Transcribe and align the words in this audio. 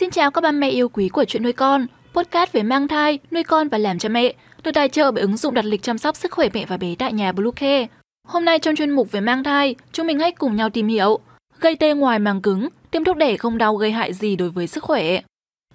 Xin 0.00 0.10
chào 0.10 0.30
các 0.30 0.40
ba 0.40 0.52
mẹ 0.52 0.68
yêu 0.70 0.88
quý 0.88 1.08
của 1.08 1.24
chuyện 1.24 1.42
nuôi 1.42 1.52
con, 1.52 1.86
podcast 2.14 2.52
về 2.52 2.62
mang 2.62 2.88
thai, 2.88 3.18
nuôi 3.30 3.42
con 3.42 3.68
và 3.68 3.78
làm 3.78 3.98
cha 3.98 4.08
mẹ, 4.08 4.34
được 4.62 4.70
tài 4.74 4.88
trợ 4.88 5.10
bởi 5.10 5.22
ứng 5.22 5.36
dụng 5.36 5.54
đặt 5.54 5.64
lịch 5.64 5.82
chăm 5.82 5.98
sóc 5.98 6.16
sức 6.16 6.32
khỏe 6.32 6.48
mẹ 6.54 6.66
và 6.66 6.76
bé 6.76 6.94
tại 6.98 7.12
nhà 7.12 7.32
Bluecare. 7.32 7.86
Hôm 8.28 8.44
nay 8.44 8.58
trong 8.58 8.76
chuyên 8.76 8.90
mục 8.90 9.12
về 9.12 9.20
mang 9.20 9.44
thai, 9.44 9.74
chúng 9.92 10.06
mình 10.06 10.18
hãy 10.18 10.32
cùng 10.32 10.56
nhau 10.56 10.70
tìm 10.70 10.88
hiểu 10.88 11.18
gây 11.60 11.76
tê 11.76 11.94
ngoài 11.94 12.18
màng 12.18 12.42
cứng, 12.42 12.68
tiêm 12.90 13.04
thuốc 13.04 13.16
đẻ 13.16 13.36
không 13.36 13.58
đau 13.58 13.76
gây 13.76 13.92
hại 13.92 14.12
gì 14.12 14.36
đối 14.36 14.50
với 14.50 14.66
sức 14.66 14.84
khỏe. 14.84 15.20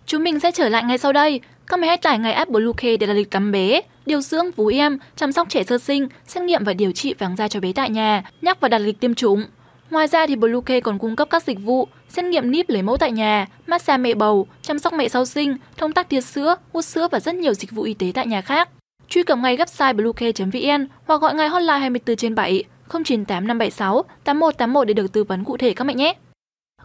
Chúng 0.06 0.24
mình 0.24 0.39
sẽ 0.39 0.51
trở 0.51 0.69
lại 0.69 0.83
ngay 0.83 0.97
sau 0.97 1.13
đây. 1.13 1.39
Các 1.67 1.79
mẹ 1.79 1.87
hãy 1.87 1.97
tải 1.97 2.19
ngay 2.19 2.33
app 2.33 2.51
Bluecare 2.51 2.97
để 2.97 3.07
đặt 3.07 3.13
lịch 3.13 3.31
tắm 3.31 3.51
bé, 3.51 3.81
điều 4.05 4.21
dưỡng 4.21 4.51
vú 4.51 4.67
em, 4.67 4.97
chăm 5.15 5.31
sóc 5.31 5.49
trẻ 5.49 5.63
sơ 5.63 5.78
sinh, 5.78 6.07
xét 6.28 6.44
nghiệm 6.44 6.63
và 6.63 6.73
điều 6.73 6.92
trị 6.92 7.13
vàng 7.13 7.35
da 7.35 7.47
cho 7.47 7.60
bé 7.60 7.73
tại 7.73 7.89
nhà, 7.89 8.23
nhắc 8.42 8.62
và 8.62 8.67
đặt 8.69 8.79
lịch 8.79 8.99
tiêm 8.99 9.15
chủng. 9.15 9.44
Ngoài 9.90 10.08
ra 10.08 10.28
thì 10.28 10.36
Bluecare 10.36 10.79
còn 10.79 10.99
cung 10.99 11.15
cấp 11.15 11.28
các 11.29 11.44
dịch 11.44 11.60
vụ 11.60 11.88
xét 12.10 12.26
nghiệm 12.26 12.51
níp 12.51 12.70
lấy 12.70 12.81
mẫu 12.81 12.97
tại 12.97 13.12
nhà, 13.12 13.47
massage 13.68 13.97
mẹ 13.97 14.13
bầu, 14.13 14.47
chăm 14.62 14.79
sóc 14.79 14.94
mẹ 14.94 15.10
sau 15.10 15.26
sinh, 15.26 15.58
thông 15.78 15.94
tắc 15.94 16.09
tiết 16.09 16.22
sữa, 16.22 16.55
hút 16.73 16.86
sữa 16.86 17.08
và 17.12 17.20
rất 17.20 17.36
nhiều 17.36 17.54
dịch 17.54 17.72
vụ 17.72 17.84
y 17.84 17.94
tế 17.94 18.12
tại 18.16 18.28
nhà 18.28 18.42
khác. 18.42 18.70
Truy 19.08 19.23
cập 19.23 19.38
ngay 19.38 19.58
website 19.58 19.95
bluecare.vn 19.95 20.88
hoặc 21.06 21.22
gọi 21.22 21.36
ngay 21.36 21.50
hotline 21.50 21.80
24 21.80 22.16
trên 22.16 22.36
7 22.36 22.64
098 22.90 23.48
576 23.48 24.04
8181 24.23 24.88
để 24.88 24.94
được 24.94 25.12
tư 25.12 25.23
vấn 25.23 25.44
cụ 25.44 25.58
thể 25.58 25.73
các 25.73 25.84
mẹ 25.84 25.94
nhé. 25.94 26.16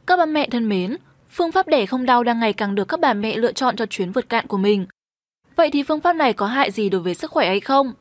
Các 0.06 0.16
bà 0.16 0.26
mẹ 0.26 0.48
thân 0.50 0.68
mến, 0.68 0.96
phương 1.30 1.52
pháp 1.52 1.68
đẻ 1.68 1.86
không 1.86 2.06
đau 2.06 2.24
đang 2.24 2.40
ngày 2.40 2.52
càng 2.52 2.74
được 2.74 2.88
các 2.88 3.00
bà 3.00 3.14
mẹ 3.14 3.36
lựa 3.36 3.52
chọn 3.52 3.76
cho 3.76 3.86
chuyến 3.86 4.12
vượt 4.12 4.28
cạn 4.28 4.46
của 4.46 4.58
mình. 4.58 4.86
Vậy 5.56 5.70
thì 5.70 5.82
phương 5.82 6.00
pháp 6.00 6.12
này 6.12 6.32
có 6.32 6.46
hại 6.46 6.70
gì 6.70 6.88
đối 6.88 7.00
với 7.00 7.14
sức 7.14 7.30
khỏe 7.30 7.48
hay 7.48 7.60
không? 7.60 7.92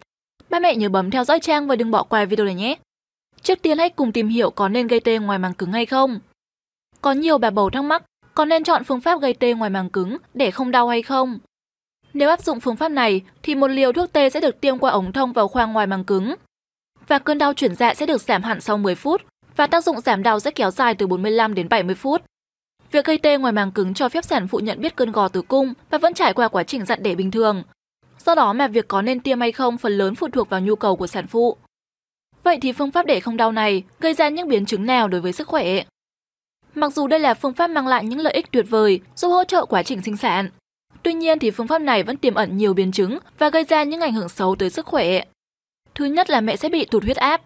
Ba 0.50 0.59
mẹ 0.59 0.76
nhớ 0.76 0.90
bấm 0.90 1.12
theo 1.12 1.23
dõi 1.23 1.40
trang 1.40 1.68
và 1.68 1.76
đừng 1.76 1.92
bỏ 1.92 2.04
qua 2.04 2.26
video 2.26 2.45
này 2.45 2.56
nhé. 2.56 2.76
Trước 3.42 3.62
tiên 3.62 3.78
hãy 3.78 3.90
cùng 3.90 4.12
tìm 4.12 4.28
hiểu 4.28 4.50
có 4.50 4.70
nên 4.70 4.88
gây 4.88 5.00
tê 5.00 5.18
ngoài 5.18 5.40
màng 5.40 5.54
cứng 5.54 5.72
hay 5.72 5.86
không. 5.86 6.20
Có 7.02 7.12
nhiều 7.12 7.38
bà 7.38 7.50
bầu 7.50 7.70
thắc 7.70 7.84
mắc, 7.84 8.04
có 8.36 8.46
nên 8.46 8.64
chọn 8.64 8.84
phương 8.84 9.02
pháp 9.02 9.22
gây 9.22 9.34
tê 9.34 9.54
ngoài 9.54 9.70
màng 9.70 9.90
cứng 9.90 10.18
để 10.34 10.52
không 10.52 10.72
đau 10.72 10.88
hay 10.88 11.02
không? 11.02 11.40
Nếu 12.14 12.30
áp 12.30 12.42
dụng 12.42 12.60
phương 12.60 12.76
pháp 12.76 12.90
này 12.90 13.22
thì 13.44 13.56
một 13.56 13.68
liều 13.68 13.94
thuốc 13.94 14.14
tê 14.14 14.30
sẽ 14.30 14.42
được 14.42 14.62
tiêm 14.62 14.80
qua 14.80 14.92
ống 14.92 15.14
thông 15.14 15.34
vào 15.34 15.48
khoang 15.48 15.73
ngoài 15.73 15.88
màng 15.88 16.04
cứng. 16.04 16.36
Và 17.08 17.20
cơn 17.20 17.38
đau 17.38 17.54
chuyển 17.54 17.76
dạ 17.76 17.94
sẽ 17.94 18.06
được 18.06 18.22
giảm 18.22 18.44
hẳn 18.44 18.62
sau 18.62 18.78
10 18.78 18.96
phút 18.96 19.22
và 19.56 19.68
tác 19.68 19.84
dụng 19.84 20.02
giảm 20.02 20.24
đau 20.24 20.40
sẽ 20.40 20.52
kéo 20.52 20.72
dài 20.72 20.96
từ 20.96 21.08
45 21.08 21.53
đến 21.53 21.70
70 21.70 21.96
phút. 21.96 22.22
Việc 22.92 23.06
gây 23.06 23.18
tê 23.18 23.38
ngoài 23.38 23.53
màng 23.53 23.72
cứng 23.72 23.94
cho 23.94 24.09
phép 24.09 24.26
sản 24.26 24.48
phụ 24.48 24.59
nhận 24.59 24.81
biết 24.81 24.96
cơn 24.96 25.12
gò 25.12 25.28
tử 25.28 25.42
cung 25.42 25.74
và 25.90 25.98
vẫn 25.98 26.14
trải 26.14 26.34
qua 26.34 26.48
quá 26.48 26.64
trình 26.64 26.86
dặn 26.86 27.03
đẻ 27.03 27.16
bình 27.16 27.31
thường. 27.31 27.64
Do 28.26 28.36
đó 28.36 28.53
mà 28.53 28.68
việc 28.68 28.88
có 28.88 29.02
nên 29.02 29.20
tiêm 29.20 29.40
hay 29.40 29.52
không 29.52 29.78
phần 29.78 29.98
lớn 29.98 30.16
phụ 30.16 30.28
thuộc 30.34 30.50
vào 30.50 30.59
nhu 30.59 30.76
cầu 30.76 30.96
của 30.96 31.08
sản 31.08 31.28
phụ. 31.28 31.58
Vậy 32.44 32.58
thì 32.62 32.72
phương 32.72 32.92
pháp 32.92 33.06
để 33.06 33.20
không 33.20 33.38
đau 33.38 33.52
này 33.52 33.84
gây 34.00 34.14
ra 34.14 34.30
những 34.30 34.48
biến 34.48 34.66
chứng 34.66 34.86
nào 34.86 35.08
đối 35.08 35.22
với 35.22 35.34
sức 35.34 35.48
khỏe? 35.48 35.84
Mặc 36.76 36.94
dù 36.94 37.08
đây 37.08 37.20
là 37.20 37.34
phương 37.34 37.54
pháp 37.54 37.70
mang 37.70 37.88
lại 37.88 38.06
những 38.06 38.20
lợi 38.20 38.34
ích 38.34 38.52
tuyệt 38.52 38.66
vời 38.70 39.00
giúp 39.16 39.30
hỗ 39.30 39.44
trợ 39.44 39.66
quá 39.66 39.84
trình 39.84 40.02
sinh 40.02 40.18
sản, 40.18 40.50
tuy 41.04 41.14
nhiên 41.14 41.40
thì 41.40 41.52
phương 41.52 41.68
pháp 41.68 41.80
này 41.80 42.04
vẫn 42.04 42.18
tiềm 42.18 42.34
ẩn 42.34 42.58
nhiều 42.58 42.73
biến 42.73 42.92
chứng 42.92 43.18
và 43.38 43.50
gây 43.50 43.64
ra 43.64 43.84
những 43.84 44.02
ảnh 44.02 44.14
hưởng 44.14 44.30
xấu 44.30 44.56
tới 44.56 44.70
sức 44.70 44.86
khỏe. 44.86 45.23
Thứ 45.96 46.06
nhất 46.06 46.30
là 46.30 46.42
mẹ 46.42 46.56
sẽ 46.56 46.70
bị 46.70 46.86
tụt 46.86 47.04
huyết 47.04 47.18
áp. 47.18 47.42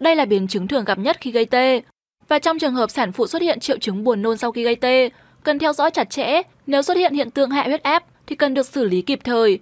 Đây 0.00 0.16
là 0.16 0.24
biến 0.24 0.48
chứng 0.48 0.68
thường 0.68 0.84
gặp 0.84 0.98
nhất 0.98 1.16
khi 1.20 1.30
gây 1.30 1.44
tê. 1.44 1.82
Và 2.28 2.38
trong 2.38 2.58
trường 2.58 2.74
hợp 2.74 2.90
sản 2.90 3.12
phụ 3.12 3.26
xuất 3.26 3.42
hiện 3.42 3.60
triệu 3.60 3.78
chứng 3.78 4.04
buồn 4.04 4.22
nôn 4.22 4.36
sau 4.36 4.52
khi 4.52 4.64
gây 4.64 4.76
tê, 4.76 5.10
cần 5.42 5.58
theo 5.58 5.72
dõi 5.72 5.90
chặt 5.90 6.10
chẽ. 6.10 6.42
Nếu 6.66 6.82
xuất 6.82 6.96
hiện 6.96 7.14
hiện 7.14 7.30
tượng 7.30 7.50
hạ 7.50 7.62
huyết 7.62 7.82
áp 7.82 8.04
thì 8.26 8.36
cần 8.36 8.54
được 8.54 8.66
xử 8.66 8.84
lý 8.84 9.02
kịp 9.02 9.18
thời. 9.24 9.58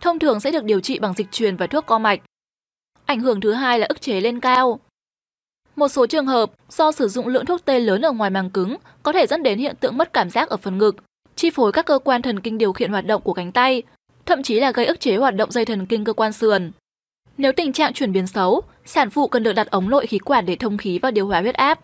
Thông 0.00 0.18
thường 0.18 0.40
sẽ 0.40 0.50
được 0.50 0.64
điều 0.64 0.80
trị 0.80 0.98
bằng 0.98 1.14
dịch 1.14 1.32
truyền 1.32 1.56
và 1.56 1.66
thuốc 1.66 1.86
co 1.86 1.98
mạch. 1.98 2.20
Ảnh 3.12 3.20
hưởng 3.20 3.40
thứ 3.40 3.52
hai 3.52 3.78
là 3.78 3.86
ức 3.88 4.00
chế 4.00 4.20
lên 4.20 4.40
cao. 4.40 4.80
Một 5.76 5.88
số 5.88 6.06
trường 6.06 6.26
hợp 6.26 6.50
do 6.68 6.92
sử 6.92 7.08
dụng 7.08 7.28
lượng 7.28 7.46
thuốc 7.46 7.64
tê 7.64 7.80
lớn 7.80 8.02
ở 8.02 8.12
ngoài 8.12 8.30
màng 8.30 8.50
cứng 8.50 8.76
có 9.02 9.12
thể 9.12 9.26
dẫn 9.26 9.42
đến 9.42 9.58
hiện 9.58 9.76
tượng 9.80 9.96
mất 9.96 10.12
cảm 10.12 10.30
giác 10.30 10.48
ở 10.48 10.56
phần 10.56 10.78
ngực, 10.78 10.96
chi 11.36 11.50
phối 11.50 11.72
các 11.72 11.86
cơ 11.86 11.98
quan 11.98 12.22
thần 12.22 12.40
kinh 12.40 12.58
điều 12.58 12.72
khiển 12.72 12.90
hoạt 12.90 13.06
động 13.06 13.22
của 13.22 13.32
cánh 13.32 13.52
tay, 13.52 13.82
thậm 14.26 14.42
chí 14.42 14.60
là 14.60 14.72
gây 14.72 14.86
ức 14.86 15.00
chế 15.00 15.16
hoạt 15.16 15.36
động 15.36 15.50
dây 15.50 15.64
thần 15.64 15.86
kinh 15.86 16.04
cơ 16.04 16.12
quan 16.12 16.32
sườn. 16.32 16.72
Nếu 17.38 17.52
tình 17.52 17.72
trạng 17.72 17.92
chuyển 17.92 18.12
biến 18.12 18.26
xấu, 18.26 18.60
sản 18.84 19.10
phụ 19.10 19.28
cần 19.28 19.42
được 19.42 19.52
đặt 19.52 19.70
ống 19.70 19.90
nội 19.90 20.06
khí 20.06 20.18
quản 20.18 20.46
để 20.46 20.56
thông 20.56 20.78
khí 20.78 20.98
và 20.98 21.10
điều 21.10 21.26
hòa 21.26 21.40
huyết 21.40 21.54
áp. 21.54 21.80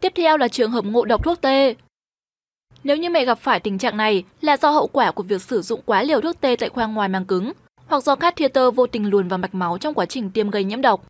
Tiếp 0.00 0.12
theo 0.14 0.36
là 0.36 0.48
trường 0.48 0.70
hợp 0.70 0.84
ngộ 0.84 1.04
độc 1.04 1.24
thuốc 1.24 1.40
tê. 1.40 1.74
Nếu 2.84 2.96
như 2.96 3.10
mẹ 3.10 3.24
gặp 3.24 3.38
phải 3.38 3.60
tình 3.60 3.78
trạng 3.78 3.96
này 3.96 4.24
là 4.40 4.56
do 4.56 4.70
hậu 4.70 4.86
quả 4.86 5.10
của 5.10 5.22
việc 5.22 5.42
sử 5.42 5.62
dụng 5.62 5.80
quá 5.86 6.02
liều 6.02 6.20
thuốc 6.20 6.40
tê 6.40 6.56
tại 6.56 6.68
khoang 6.68 6.94
ngoài 6.94 7.08
màng 7.08 7.24
cứng, 7.24 7.52
hoặc 7.94 8.02
do 8.02 8.14
catheter 8.14 8.74
vô 8.74 8.86
tình 8.86 9.10
luồn 9.10 9.28
vào 9.28 9.38
mạch 9.38 9.54
máu 9.54 9.78
trong 9.78 9.94
quá 9.94 10.06
trình 10.06 10.30
tiêm 10.30 10.50
gây 10.50 10.64
nhiễm 10.64 10.80
độc. 10.80 11.06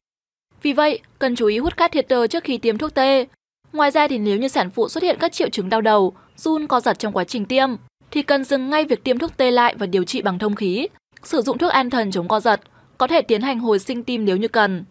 Vì 0.63 0.73
vậy, 0.73 1.01
cần 1.19 1.37
chú 1.37 1.47
ý 1.47 1.59
hút 1.59 1.77
catheter 1.77 2.31
trước 2.31 2.45
khi 2.45 2.59
tiêm 2.59 2.79
thuốc 2.79 2.95
tê. 2.95 3.27
Ngoài 3.73 3.91
ra 3.91 4.09
thì 4.09 4.19
nếu 4.19 4.39
như 4.39 4.49
sản 4.49 4.71
phụ 4.71 4.89
xuất 4.89 5.03
hiện 5.03 5.17
các 5.21 5.33
triệu 5.33 5.49
chứng 5.49 5.69
đau 5.69 5.81
đầu, 5.81 6.17
run 6.37 6.67
co 6.67 6.81
giật 6.81 6.99
trong 6.99 7.13
quá 7.13 7.25
trình 7.25 7.45
tiêm, 7.45 7.69
thì 8.11 8.23
cần 8.23 8.45
dừng 8.45 8.71
ngay 8.71 8.85
việc 8.85 9.05
tiêm 9.05 9.19
thuốc 9.19 9.37
tê 9.37 9.51
lại 9.51 9.75
và 9.79 9.87
điều 9.87 10.05
trị 10.05 10.23
bằng 10.23 10.39
thông 10.39 10.55
khí, 10.55 10.89
sử 11.23 11.43
dụng 11.43 11.59
thuốc 11.59 11.71
an 11.71 11.91
thần 11.91 12.11
chống 12.11 12.29
co 12.29 12.41
giật, 12.41 12.61
có 12.99 13.07
thể 13.07 13.23
tiến 13.23 13.43
hành 13.43 13.59
hồi 13.59 13.79
sinh 13.79 14.03
tim 14.03 14.25
nếu 14.25 14.37
như 14.37 14.49
cần. 14.49 14.85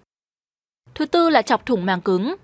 Thứ 0.96 1.06
tư 1.06 1.30
là 1.30 1.42
chọc 1.42 1.66
thủng 1.66 1.86
màng 1.86 2.02
cứng. 2.02 2.36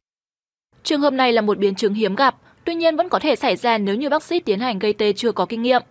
Trường 0.83 1.01
hợp 1.01 1.13
này 1.13 1.33
là 1.33 1.41
một 1.41 1.57
biến 1.57 1.75
chứng 1.75 1.93
hiếm 1.93 2.15
gặp, 2.15 2.35
tuy 2.65 2.75
nhiên 2.75 2.95
vẫn 2.95 3.09
có 3.09 3.19
thể 3.19 3.35
xảy 3.35 3.55
ra 3.55 3.77
nếu 3.77 3.95
như 3.95 4.09
bác 4.09 4.23
sĩ 4.23 4.39
tiến 4.39 4.59
hành 4.59 4.79
gây 4.79 4.93
tê 4.93 5.13
chưa 5.13 5.31
có 5.31 5.45
kinh 5.45 5.61
nghiệm. 5.61 5.81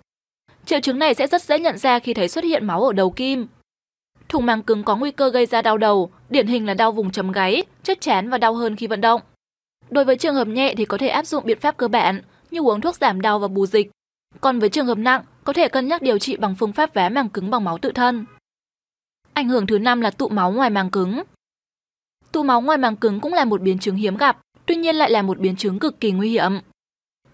Triệu 0.68 0.80
chứng 0.80 0.98
này 0.98 1.14
sẽ 1.14 1.26
rất 1.26 1.42
dễ 1.42 1.58
nhận 1.58 1.78
ra 1.78 1.98
khi 1.98 2.14
thấy 2.14 2.28
xuất 2.28 2.44
hiện 2.44 2.66
máu 2.66 2.82
ở 2.84 2.92
đầu 2.92 3.10
kim. 3.10 3.46
Thủng 4.28 4.46
màng 4.46 4.62
cứng 4.62 4.84
có 4.84 4.96
nguy 4.96 5.10
cơ 5.10 5.30
gây 5.30 5.46
ra 5.46 5.62
đau 5.62 5.78
đầu, 5.78 6.10
điển 6.30 6.46
hình 6.46 6.66
là 6.66 6.74
đau 6.74 6.92
vùng 6.92 7.10
chấm 7.10 7.32
gáy, 7.32 7.62
chất 7.82 8.00
chán 8.00 8.30
và 8.30 8.38
đau 8.38 8.54
hơn 8.54 8.76
khi 8.76 8.86
vận 8.86 9.00
động. 9.00 9.20
Đối 9.90 10.04
với 10.04 10.16
trường 10.16 10.34
hợp 10.34 10.48
nhẹ 10.48 10.74
thì 10.76 10.84
có 10.84 10.98
thể 10.98 11.08
áp 11.08 11.26
dụng 11.26 11.44
biện 11.44 11.58
pháp 11.60 11.76
cơ 11.76 11.88
bản 11.88 12.22
như 12.50 12.60
uống 12.60 12.80
thuốc 12.80 12.96
giảm 12.96 13.20
đau 13.20 13.38
và 13.38 13.48
bù 13.48 13.66
dịch. 13.66 13.90
Còn 14.40 14.58
với 14.58 14.68
trường 14.68 14.86
hợp 14.86 14.98
nặng, 14.98 15.22
có 15.44 15.52
thể 15.52 15.68
cân 15.68 15.88
nhắc 15.88 16.02
điều 16.02 16.18
trị 16.18 16.36
bằng 16.36 16.54
phương 16.58 16.72
pháp 16.72 16.94
vá 16.94 17.08
màng 17.08 17.28
cứng 17.28 17.50
bằng 17.50 17.64
máu 17.64 17.78
tự 17.78 17.92
thân. 17.92 18.24
Ảnh 19.32 19.48
hưởng 19.48 19.66
thứ 19.66 19.78
năm 19.78 20.00
là 20.00 20.10
tụ 20.10 20.28
máu 20.28 20.52
ngoài 20.52 20.70
màng 20.70 20.90
cứng. 20.90 21.22
Tụ 22.32 22.42
máu 22.42 22.60
ngoài 22.60 22.78
màng 22.78 22.96
cứng 22.96 23.20
cũng 23.20 23.34
là 23.34 23.44
một 23.44 23.62
biến 23.62 23.78
chứng 23.78 23.96
hiếm 23.96 24.16
gặp, 24.16 24.38
tuy 24.66 24.76
nhiên 24.76 24.96
lại 24.96 25.10
là 25.10 25.22
một 25.22 25.38
biến 25.38 25.56
chứng 25.56 25.78
cực 25.78 26.00
kỳ 26.00 26.12
nguy 26.12 26.30
hiểm. 26.30 26.60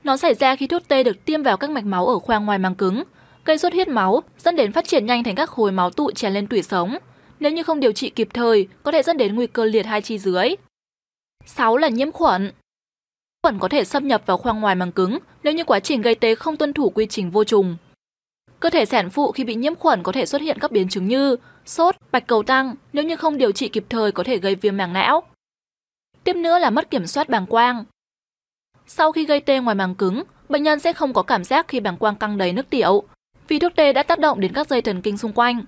Nó 0.04 0.16
xảy 0.16 0.34
ra 0.34 0.56
khi 0.56 0.66
thuốc 0.66 0.88
tê 0.88 1.02
được 1.02 1.24
tiêm 1.24 1.42
vào 1.42 1.56
các 1.56 1.70
mạch 1.70 1.84
máu 1.84 2.06
ở 2.06 2.18
khoang 2.18 2.46
ngoài 2.46 2.58
màng 2.58 2.74
cứng, 2.74 3.02
gây 3.44 3.58
xuất 3.58 3.72
huyết 3.72 3.88
máu, 3.88 4.22
dẫn 4.38 4.56
đến 4.56 4.72
phát 4.72 4.84
triển 4.88 5.06
nhanh 5.06 5.24
thành 5.24 5.34
các 5.34 5.50
khối 5.50 5.72
máu 5.72 5.90
tụ 5.90 6.10
chèn 6.10 6.32
lên 6.32 6.46
tủy 6.46 6.62
sống. 6.62 6.96
Nếu 7.40 7.52
như 7.52 7.62
không 7.62 7.80
điều 7.80 7.92
trị 7.92 8.10
kịp 8.10 8.28
thời, 8.34 8.68
có 8.82 8.92
thể 8.92 9.02
dẫn 9.02 9.16
đến 9.16 9.34
nguy 9.34 9.46
cơ 9.46 9.64
liệt 9.64 9.86
hai 9.86 10.02
chi 10.02 10.18
dưới. 10.18 10.48
6 11.46 11.76
là 11.76 11.88
nhiễm 11.88 12.12
khuẩn. 12.12 12.52
Khuẩn 13.42 13.58
có 13.58 13.68
thể 13.68 13.84
xâm 13.84 14.08
nhập 14.08 14.22
vào 14.26 14.36
khoang 14.36 14.60
ngoài 14.60 14.74
màng 14.74 14.92
cứng 14.92 15.18
nếu 15.42 15.52
như 15.52 15.64
quá 15.64 15.80
trình 15.80 16.02
gây 16.02 16.14
tê 16.14 16.34
không 16.34 16.56
tuân 16.56 16.72
thủ 16.72 16.90
quy 16.90 17.06
trình 17.06 17.30
vô 17.30 17.44
trùng. 17.44 17.76
Cơ 18.60 18.70
thể 18.70 18.84
sản 18.84 19.10
phụ 19.10 19.32
khi 19.32 19.44
bị 19.44 19.54
nhiễm 19.54 19.74
khuẩn 19.74 20.02
có 20.02 20.12
thể 20.12 20.26
xuất 20.26 20.42
hiện 20.42 20.58
các 20.60 20.72
biến 20.72 20.88
chứng 20.88 21.08
như 21.08 21.36
sốt, 21.66 21.96
bạch 22.12 22.26
cầu 22.26 22.42
tăng, 22.42 22.74
nếu 22.92 23.04
như 23.04 23.16
không 23.16 23.38
điều 23.38 23.52
trị 23.52 23.68
kịp 23.68 23.84
thời 23.88 24.12
có 24.12 24.24
thể 24.24 24.38
gây 24.38 24.54
viêm 24.54 24.76
màng 24.76 24.92
não. 24.92 25.22
Tiếp 26.24 26.36
nữa 26.36 26.58
là 26.58 26.70
mất 26.70 26.90
kiểm 26.90 27.06
soát 27.06 27.28
bàng 27.28 27.46
quang. 27.46 27.84
Sau 28.86 29.12
khi 29.12 29.26
gây 29.26 29.40
tê 29.40 29.58
ngoài 29.58 29.74
màng 29.74 29.94
cứng, 29.94 30.22
bệnh 30.48 30.62
nhân 30.62 30.80
sẽ 30.80 30.92
không 30.92 31.12
có 31.12 31.22
cảm 31.22 31.44
giác 31.44 31.68
khi 31.68 31.80
bàng 31.80 31.96
quang 31.96 32.16
căng 32.16 32.38
đầy 32.38 32.52
nước 32.52 32.70
tiểu, 32.70 33.02
vì 33.48 33.58
thuốc 33.58 33.72
tê 33.76 33.92
đã 33.92 34.02
tác 34.02 34.18
động 34.18 34.40
đến 34.40 34.52
các 34.52 34.68
dây 34.68 34.82
thần 34.82 35.02
kinh 35.02 35.18
xung 35.18 35.32
quanh. 35.32 35.64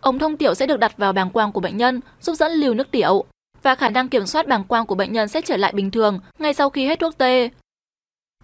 Ống 0.00 0.18
thông 0.18 0.36
tiểu 0.36 0.54
sẽ 0.54 0.66
được 0.66 0.78
đặt 0.78 0.96
vào 0.96 1.12
bàng 1.12 1.30
quang 1.30 1.52
của 1.52 1.60
bệnh 1.60 1.76
nhân 1.76 2.00
giúp 2.20 2.34
dẫn 2.34 2.52
lưu 2.52 2.74
nước 2.74 2.90
tiểu 2.90 3.24
và 3.62 3.74
khả 3.74 3.88
năng 3.88 4.08
kiểm 4.08 4.26
soát 4.26 4.48
bàng 4.48 4.64
quang 4.64 4.86
của 4.86 4.94
bệnh 4.94 5.12
nhân 5.12 5.28
sẽ 5.28 5.40
trở 5.40 5.56
lại 5.56 5.72
bình 5.72 5.90
thường 5.90 6.20
ngay 6.38 6.54
sau 6.54 6.70
khi 6.70 6.86
hết 6.86 7.00
thuốc 7.00 7.18
tê. 7.18 7.50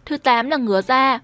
Thứ 0.05 0.17
8 0.17 0.51
là 0.51 0.57
ngứa 0.57 0.83
da. 0.83 1.21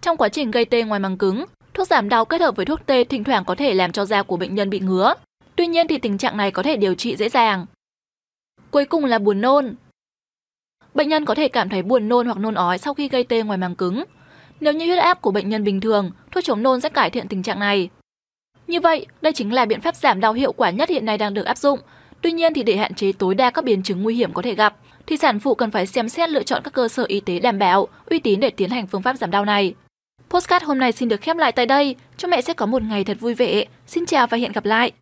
Trong 0.00 0.16
quá 0.16 0.28
trình 0.28 0.50
gây 0.50 0.64
tê 0.64 0.82
ngoài 0.82 1.00
màng 1.00 1.18
cứng, 1.18 1.44
thuốc 1.74 1.88
giảm 1.88 2.08
đau 2.08 2.24
kết 2.24 2.40
hợp 2.40 2.56
với 2.56 2.66
thuốc 2.66 2.86
tê 2.86 3.04
thỉnh 3.04 3.24
thoảng 3.24 3.44
có 3.44 3.54
thể 3.54 3.74
làm 3.74 3.92
cho 3.92 4.04
da 4.04 4.22
của 4.22 4.36
bệnh 4.36 4.54
nhân 4.54 4.70
bị 4.70 4.80
ngứa. 4.80 5.14
Tuy 5.56 5.66
nhiên 5.66 5.88
thì 5.88 5.98
tình 5.98 6.18
trạng 6.18 6.36
này 6.36 6.50
có 6.50 6.62
thể 6.62 6.76
điều 6.76 6.94
trị 6.94 7.16
dễ 7.16 7.28
dàng. 7.28 7.66
Cuối 8.70 8.84
cùng 8.84 9.04
là 9.04 9.18
buồn 9.18 9.40
nôn. 9.40 9.74
Bệnh 10.94 11.08
nhân 11.08 11.24
có 11.24 11.34
thể 11.34 11.48
cảm 11.48 11.68
thấy 11.68 11.82
buồn 11.82 12.08
nôn 12.08 12.26
hoặc 12.26 12.38
nôn 12.38 12.54
ói 12.54 12.78
sau 12.78 12.94
khi 12.94 13.08
gây 13.08 13.24
tê 13.24 13.42
ngoài 13.42 13.58
màng 13.58 13.74
cứng. 13.74 14.04
Nếu 14.60 14.72
như 14.72 14.86
huyết 14.86 14.98
áp 14.98 15.22
của 15.22 15.30
bệnh 15.30 15.48
nhân 15.48 15.64
bình 15.64 15.80
thường, 15.80 16.10
thuốc 16.34 16.44
chống 16.44 16.62
nôn 16.62 16.80
sẽ 16.80 16.88
cải 16.88 17.10
thiện 17.10 17.28
tình 17.28 17.42
trạng 17.42 17.58
này. 17.58 17.88
Như 18.66 18.80
vậy, 18.80 19.06
đây 19.22 19.32
chính 19.32 19.52
là 19.52 19.64
biện 19.64 19.80
pháp 19.80 19.96
giảm 19.96 20.20
đau 20.20 20.32
hiệu 20.32 20.52
quả 20.52 20.70
nhất 20.70 20.88
hiện 20.88 21.04
nay 21.04 21.18
đang 21.18 21.34
được 21.34 21.46
áp 21.46 21.58
dụng. 21.58 21.80
Tuy 22.22 22.32
nhiên 22.32 22.54
thì 22.54 22.62
để 22.62 22.76
hạn 22.76 22.94
chế 22.94 23.12
tối 23.12 23.34
đa 23.34 23.50
các 23.50 23.64
biến 23.64 23.82
chứng 23.82 24.02
nguy 24.02 24.14
hiểm 24.14 24.32
có 24.32 24.42
thể 24.42 24.54
gặp, 24.54 24.76
thì 25.06 25.16
sản 25.16 25.40
phụ 25.40 25.54
cần 25.54 25.70
phải 25.70 25.86
xem 25.86 26.08
xét 26.08 26.30
lựa 26.30 26.42
chọn 26.42 26.62
các 26.64 26.74
cơ 26.74 26.88
sở 26.88 27.04
y 27.08 27.20
tế 27.20 27.38
đảm 27.38 27.58
bảo, 27.58 27.88
uy 28.06 28.18
tín 28.18 28.40
để 28.40 28.50
tiến 28.50 28.70
hành 28.70 28.86
phương 28.86 29.02
pháp 29.02 29.16
giảm 29.16 29.30
đau 29.30 29.44
này. 29.44 29.74
Postcard 30.30 30.64
hôm 30.64 30.78
nay 30.78 30.92
xin 30.92 31.08
được 31.08 31.20
khép 31.20 31.36
lại 31.36 31.52
tại 31.52 31.66
đây. 31.66 31.96
Chúc 32.16 32.30
mẹ 32.30 32.40
sẽ 32.40 32.52
có 32.52 32.66
một 32.66 32.82
ngày 32.82 33.04
thật 33.04 33.16
vui 33.20 33.34
vẻ. 33.34 33.64
Xin 33.86 34.06
chào 34.06 34.26
và 34.26 34.38
hẹn 34.38 34.52
gặp 34.52 34.64
lại. 34.64 34.92